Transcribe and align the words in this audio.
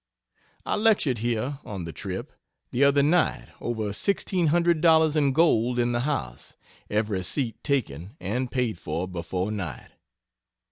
I 0.65 0.77
lectured 0.77 1.19
here, 1.19 1.59
on 1.63 1.83
the 1.85 1.93
trip, 1.93 2.33
the 2.71 2.83
other 2.83 3.03
night 3.03 3.49
over 3.61 3.93
sixteen 3.93 4.47
hundred 4.47 4.81
dollars 4.81 5.15
in 5.15 5.31
gold 5.31 5.77
in 5.77 5.91
the 5.91 5.99
house 5.99 6.55
every 6.89 7.23
seat 7.23 7.63
taken 7.63 8.15
and 8.19 8.49
paid 8.51 8.79
for 8.79 9.07
before 9.07 9.51
night. 9.51 9.91